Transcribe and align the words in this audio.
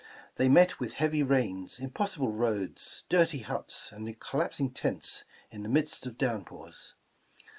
They 0.37 0.49
met 0.49 0.79
with 0.79 0.95
heavy 0.95 1.21
rains, 1.21 1.77
impossible 1.77 2.31
roads, 2.31 3.03
dirty 3.07 3.41
huts 3.41 3.91
and 3.91 4.19
collapsing 4.19 4.71
tents 4.71 5.25
in 5.51 5.61
the 5.61 5.69
midst 5.69 6.07
of 6.07 6.17
downpours. 6.17 6.95